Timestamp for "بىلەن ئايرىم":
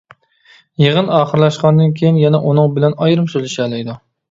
2.81-3.31